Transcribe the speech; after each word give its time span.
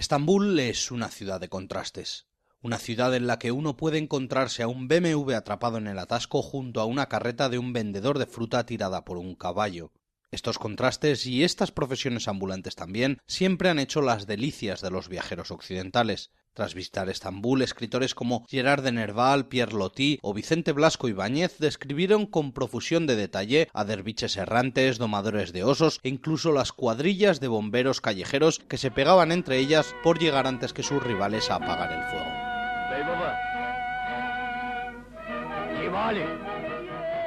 Estambul 0.00 0.58
es 0.58 0.90
una 0.90 1.10
ciudad 1.10 1.42
de 1.42 1.50
contrastes. 1.50 2.26
Una 2.62 2.78
ciudad 2.78 3.14
en 3.14 3.26
la 3.26 3.38
que 3.38 3.52
uno 3.52 3.76
puede 3.76 3.98
encontrarse 3.98 4.62
a 4.62 4.66
un 4.66 4.88
BMW 4.88 5.34
atrapado 5.34 5.76
en 5.76 5.86
el 5.86 5.98
atasco 5.98 6.40
junto 6.40 6.80
a 6.80 6.86
una 6.86 7.10
carreta 7.10 7.50
de 7.50 7.58
un 7.58 7.74
vendedor 7.74 8.18
de 8.18 8.24
fruta 8.24 8.64
tirada 8.64 9.04
por 9.04 9.18
un 9.18 9.34
caballo. 9.34 9.92
Estos 10.30 10.58
contrastes 10.58 11.26
y 11.26 11.44
estas 11.44 11.70
profesiones 11.70 12.28
ambulantes 12.28 12.76
también 12.76 13.18
siempre 13.26 13.68
han 13.68 13.78
hecho 13.78 14.00
las 14.00 14.26
delicias 14.26 14.80
de 14.80 14.90
los 14.90 15.10
viajeros 15.10 15.50
occidentales. 15.50 16.30
Tras 16.52 16.74
visitar 16.74 17.08
Estambul, 17.08 17.62
escritores 17.62 18.14
como 18.14 18.44
Gerard 18.48 18.82
de 18.82 18.92
Nerval, 18.92 19.46
Pierre 19.46 19.72
Loti 19.72 20.18
o 20.22 20.34
Vicente 20.34 20.72
Blasco 20.72 21.08
Ibáñez 21.08 21.58
describieron 21.58 22.26
con 22.26 22.52
profusión 22.52 23.06
de 23.06 23.14
detalle 23.14 23.68
a 23.72 23.84
derviches 23.84 24.36
errantes, 24.36 24.98
domadores 24.98 25.52
de 25.52 25.62
osos 25.62 26.00
e 26.02 26.08
incluso 26.08 26.52
las 26.52 26.72
cuadrillas 26.72 27.38
de 27.38 27.48
bomberos 27.48 28.00
callejeros 28.00 28.58
que 28.58 28.78
se 28.78 28.90
pegaban 28.90 29.30
entre 29.30 29.58
ellas 29.58 29.94
por 30.02 30.18
llegar 30.18 30.46
antes 30.46 30.72
que 30.72 30.82
sus 30.82 31.02
rivales 31.02 31.50
a 31.50 31.56
apagar 31.56 31.92
el 31.92 32.02
fuego. 32.10 32.50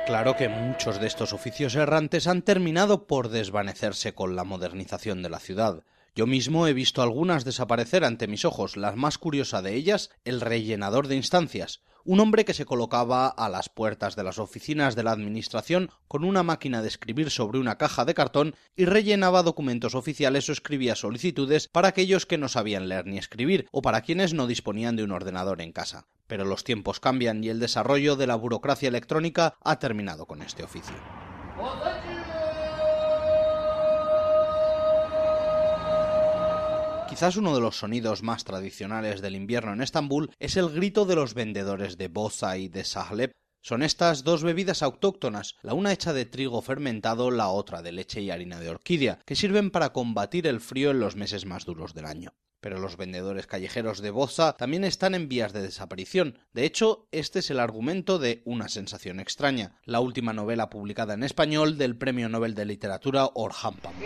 Claro 0.06 0.36
que 0.36 0.50
muchos 0.50 1.00
de 1.00 1.08
estos 1.08 1.32
oficios 1.32 1.76
errantes 1.76 2.28
han 2.28 2.42
terminado 2.42 3.08
por 3.08 3.30
desvanecerse 3.30 4.14
con 4.14 4.36
la 4.36 4.44
modernización 4.44 5.24
de 5.24 5.30
la 5.30 5.40
ciudad. 5.40 5.84
Yo 6.16 6.28
mismo 6.28 6.68
he 6.68 6.74
visto 6.74 7.02
algunas 7.02 7.44
desaparecer 7.44 8.04
ante 8.04 8.28
mis 8.28 8.46
ojos, 8.46 8.78
la 8.78 8.92
más 8.92 9.18
curiosa 9.18 9.64
de 9.64 9.74
ellas, 9.74 10.12
el 10.26 10.42
rellenador 10.42 11.08
de 11.08 11.16
instancias, 11.16 11.82
un 12.06 12.20
hombre 12.20 12.46
que 12.46 12.54
se 12.54 12.66
colocaba 12.66 13.28
a 13.28 13.50
las 13.50 13.70
puertas 13.70 14.16
de 14.16 14.24
las 14.24 14.38
oficinas 14.38 14.96
de 14.96 15.02
la 15.02 15.12
Administración 15.12 15.90
con 16.08 16.24
una 16.24 16.44
máquina 16.44 16.84
de 16.84 16.88
escribir 16.88 17.32
sobre 17.32 17.58
una 17.58 17.80
caja 17.80 18.06
de 18.06 18.14
cartón 18.14 18.56
y 18.76 18.86
rellenaba 18.86 19.42
documentos 19.42 19.96
oficiales 19.96 20.48
o 20.50 20.52
escribía 20.52 20.96
solicitudes 20.96 21.68
para 21.68 21.88
aquellos 21.88 22.28
que 22.28 22.38
no 22.38 22.48
sabían 22.48 22.90
leer 22.90 23.08
ni 23.08 23.18
escribir 23.18 23.68
o 23.72 23.82
para 23.82 24.02
quienes 24.02 24.36
no 24.36 24.46
disponían 24.46 24.96
de 24.96 25.04
un 25.04 25.12
ordenador 25.14 25.62
en 25.62 25.72
casa. 25.72 26.06
Pero 26.28 26.46
los 26.46 26.64
tiempos 26.64 27.00
cambian 27.00 27.44
y 27.44 27.50
el 27.50 27.60
desarrollo 27.60 28.16
de 28.18 28.28
la 28.28 28.36
burocracia 28.36 28.90
electrónica 28.90 29.56
ha 29.64 29.80
terminado 29.80 30.28
con 30.28 30.44
este 30.44 30.64
oficio. 30.64 30.96
Quizás 37.14 37.38
uno 37.38 37.54
de 37.54 37.62
los 37.62 37.78
sonidos 37.78 38.24
más 38.24 38.44
tradicionales 38.44 39.22
del 39.22 39.36
invierno 39.36 39.72
en 39.72 39.84
Estambul 39.84 40.32
es 40.40 40.58
el 40.58 40.72
grito 40.72 41.06
de 41.06 41.14
los 41.14 41.36
vendedores 41.36 41.96
de 41.96 42.08
boza 42.08 42.58
y 42.58 42.70
de 42.70 42.84
sahlep. 42.84 43.34
Son 43.62 43.84
estas 43.84 44.24
dos 44.24 44.42
bebidas 44.42 44.82
autóctonas, 44.82 45.54
la 45.62 45.76
una 45.76 45.92
hecha 45.92 46.12
de 46.12 46.26
trigo 46.26 46.64
fermentado, 46.64 47.30
la 47.30 47.50
otra 47.50 47.84
de 47.84 47.92
leche 47.92 48.22
y 48.22 48.32
harina 48.32 48.60
de 48.60 48.70
orquídea, 48.70 49.20
que 49.28 49.36
sirven 49.36 49.70
para 49.70 49.94
combatir 49.94 50.48
el 50.48 50.60
frío 50.60 50.90
en 50.90 51.00
los 51.00 51.16
meses 51.16 51.46
más 51.46 51.66
duros 51.66 51.94
del 51.94 52.08
año. 52.08 52.34
Pero 52.62 52.80
los 52.80 52.98
vendedores 52.98 53.46
callejeros 53.46 54.02
de 54.02 54.10
boza 54.10 54.54
también 54.54 54.84
están 54.84 55.14
en 55.14 55.30
vías 55.30 55.54
de 55.54 55.62
desaparición. 55.62 56.40
De 56.52 56.66
hecho, 56.66 57.08
este 57.12 57.40
es 57.40 57.52
el 57.52 57.60
argumento 57.60 58.18
de 58.18 58.42
Una 58.44 58.70
sensación 58.70 59.20
extraña, 59.20 59.80
la 59.86 60.00
última 60.00 60.34
novela 60.34 60.72
publicada 60.72 61.14
en 61.14 61.22
español 61.22 61.78
del 61.78 61.96
Premio 61.96 62.28
Nobel 62.28 62.56
de 62.56 62.66
Literatura 62.66 63.30
Orhan 63.36 63.76
Pamuk. 63.76 64.02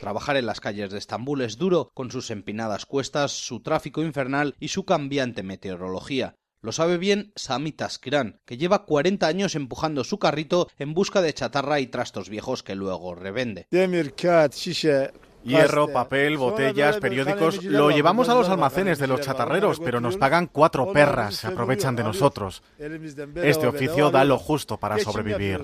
Trabajar 0.00 0.36
en 0.36 0.46
las 0.46 0.60
calles 0.60 0.90
de 0.90 0.98
Estambul 0.98 1.42
es 1.42 1.56
duro, 1.56 1.90
con 1.94 2.10
sus 2.10 2.30
empinadas 2.30 2.86
cuestas, 2.86 3.32
su 3.32 3.60
tráfico 3.62 4.02
infernal 4.02 4.54
y 4.58 4.68
su 4.68 4.84
cambiante 4.84 5.42
meteorología. 5.42 6.36
Lo 6.60 6.72
sabe 6.72 6.96
bien 6.96 7.32
Sami 7.34 7.72
Taskiran, 7.72 8.40
que 8.44 8.56
lleva 8.56 8.84
40 8.84 9.26
años 9.26 9.54
empujando 9.54 10.04
su 10.04 10.18
carrito 10.18 10.68
en 10.78 10.94
busca 10.94 11.20
de 11.20 11.34
chatarra 11.34 11.80
y 11.80 11.88
trastos 11.88 12.28
viejos 12.28 12.62
que 12.62 12.74
luego 12.76 13.14
revende. 13.14 13.66
Hierro, 15.44 15.88
papel, 15.88 16.36
botellas, 16.36 16.98
periódicos. 16.98 17.62
Lo 17.64 17.90
llevamos 17.90 18.28
a 18.28 18.34
los 18.34 18.48
almacenes 18.48 18.98
de 18.98 19.06
los 19.06 19.20
chatarreros, 19.20 19.80
pero 19.80 20.00
nos 20.00 20.16
pagan 20.16 20.48
cuatro 20.50 20.92
perras, 20.92 21.36
se 21.36 21.46
aprovechan 21.48 21.96
de 21.96 22.04
nosotros. 22.04 22.62
Este 23.36 23.66
oficio 23.66 24.10
da 24.10 24.24
lo 24.24 24.38
justo 24.38 24.76
para 24.76 24.98
sobrevivir. 24.98 25.62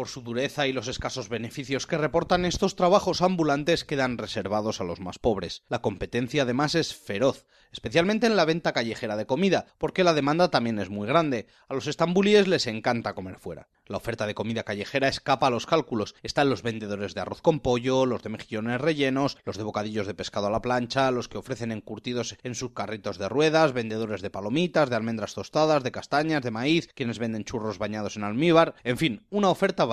Por 0.00 0.08
su 0.08 0.22
dureza 0.22 0.66
y 0.66 0.72
los 0.72 0.88
escasos 0.88 1.28
beneficios 1.28 1.86
que 1.86 1.98
reportan 1.98 2.46
estos 2.46 2.74
trabajos 2.74 3.20
ambulantes 3.20 3.84
quedan 3.84 4.16
reservados 4.16 4.80
a 4.80 4.84
los 4.84 4.98
más 4.98 5.18
pobres. 5.18 5.62
La 5.68 5.82
competencia 5.82 6.44
además 6.44 6.74
es 6.74 6.94
feroz, 6.94 7.44
especialmente 7.70 8.26
en 8.26 8.34
la 8.34 8.46
venta 8.46 8.72
callejera 8.72 9.18
de 9.18 9.26
comida, 9.26 9.66
porque 9.76 10.02
la 10.02 10.14
demanda 10.14 10.50
también 10.50 10.78
es 10.78 10.88
muy 10.88 11.06
grande. 11.06 11.48
A 11.68 11.74
los 11.74 11.86
estambulíes 11.86 12.48
les 12.48 12.66
encanta 12.66 13.12
comer 13.12 13.38
fuera. 13.38 13.68
La 13.84 13.98
oferta 13.98 14.26
de 14.26 14.34
comida 14.34 14.62
callejera 14.62 15.08
escapa 15.08 15.48
a 15.48 15.50
los 15.50 15.66
cálculos. 15.66 16.14
Están 16.22 16.48
los 16.48 16.62
vendedores 16.62 17.12
de 17.12 17.20
arroz 17.20 17.42
con 17.42 17.60
pollo, 17.60 18.06
los 18.06 18.22
de 18.22 18.30
mejillones 18.30 18.80
rellenos, 18.80 19.36
los 19.44 19.58
de 19.58 19.64
bocadillos 19.64 20.06
de 20.06 20.14
pescado 20.14 20.46
a 20.46 20.50
la 20.50 20.62
plancha, 20.62 21.10
los 21.10 21.28
que 21.28 21.38
ofrecen 21.38 21.72
encurtidos 21.72 22.38
en 22.42 22.54
sus 22.54 22.70
carritos 22.70 23.18
de 23.18 23.28
ruedas, 23.28 23.74
vendedores 23.74 24.22
de 24.22 24.30
palomitas, 24.30 24.88
de 24.88 24.96
almendras 24.96 25.34
tostadas, 25.34 25.82
de 25.82 25.92
castañas, 25.92 26.42
de 26.42 26.52
maíz, 26.52 26.88
quienes 26.94 27.18
venden 27.18 27.44
churros 27.44 27.78
bañados 27.78 28.16
en 28.16 28.24
almíbar, 28.24 28.76
en 28.84 28.96
fin, 28.96 29.26
una 29.28 29.50
oferta 29.50 29.84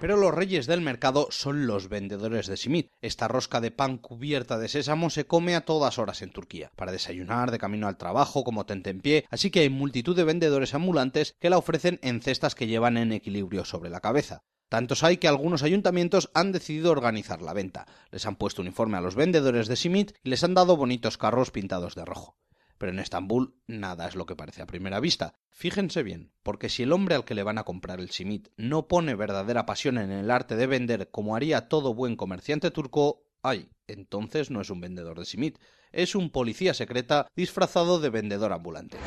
Pero 0.00 0.18
los 0.18 0.34
reyes 0.34 0.66
del 0.66 0.82
mercado 0.82 1.28
son 1.30 1.66
los 1.66 1.88
vendedores 1.88 2.46
de 2.46 2.58
simit. 2.58 2.90
Esta 3.00 3.26
rosca 3.26 3.62
de 3.62 3.70
pan 3.70 3.96
cubierta 3.96 4.58
de 4.58 4.68
sésamo 4.68 5.08
se 5.08 5.26
come 5.26 5.54
a 5.54 5.64
todas 5.64 5.98
horas 5.98 6.20
en 6.20 6.30
Turquía, 6.30 6.70
para 6.76 6.92
desayunar, 6.92 7.50
de 7.50 7.58
camino 7.58 7.88
al 7.88 7.96
trabajo, 7.96 8.44
como 8.44 8.66
tentempié, 8.66 9.24
así 9.30 9.50
que 9.50 9.60
hay 9.60 9.70
multitud 9.70 10.14
de 10.14 10.24
vendedores 10.24 10.74
ambulantes 10.74 11.34
que 11.40 11.48
la 11.48 11.56
ofrecen 11.56 12.00
en 12.02 12.20
cestas 12.20 12.54
que 12.54 12.66
llevan 12.66 12.98
en 12.98 13.12
equilibrio 13.12 13.64
sobre 13.64 13.88
la 13.88 14.00
cabeza. 14.00 14.42
Tantos 14.74 15.04
hay 15.04 15.18
que 15.18 15.28
algunos 15.28 15.62
ayuntamientos 15.62 16.32
han 16.34 16.50
decidido 16.50 16.90
organizar 16.90 17.42
la 17.42 17.52
venta. 17.52 17.86
Les 18.10 18.26
han 18.26 18.34
puesto 18.34 18.60
uniforme 18.60 18.96
a 18.96 19.00
los 19.00 19.14
vendedores 19.14 19.68
de 19.68 19.76
simit 19.76 20.16
y 20.24 20.30
les 20.30 20.42
han 20.42 20.54
dado 20.54 20.76
bonitos 20.76 21.16
carros 21.16 21.52
pintados 21.52 21.94
de 21.94 22.04
rojo. 22.04 22.36
Pero 22.76 22.90
en 22.90 22.98
Estambul 22.98 23.54
nada 23.68 24.08
es 24.08 24.16
lo 24.16 24.26
que 24.26 24.34
parece 24.34 24.62
a 24.62 24.66
primera 24.66 24.98
vista. 24.98 25.34
Fíjense 25.52 26.02
bien, 26.02 26.32
porque 26.42 26.68
si 26.68 26.82
el 26.82 26.92
hombre 26.92 27.14
al 27.14 27.24
que 27.24 27.36
le 27.36 27.44
van 27.44 27.58
a 27.58 27.62
comprar 27.62 28.00
el 28.00 28.10
simit 28.10 28.48
no 28.56 28.88
pone 28.88 29.14
verdadera 29.14 29.64
pasión 29.64 29.96
en 29.96 30.10
el 30.10 30.28
arte 30.28 30.56
de 30.56 30.66
vender 30.66 31.08
como 31.08 31.36
haría 31.36 31.68
todo 31.68 31.94
buen 31.94 32.16
comerciante 32.16 32.72
turco, 32.72 33.22
ay, 33.44 33.68
entonces 33.86 34.50
no 34.50 34.60
es 34.60 34.70
un 34.70 34.80
vendedor 34.80 35.20
de 35.20 35.24
simit, 35.24 35.56
es 35.92 36.16
un 36.16 36.30
policía 36.30 36.74
secreta 36.74 37.28
disfrazado 37.36 38.00
de 38.00 38.10
vendedor 38.10 38.52
ambulante. 38.52 38.98